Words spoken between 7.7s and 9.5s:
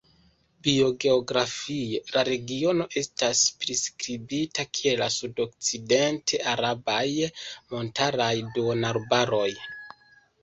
montaraj duonarbaroj.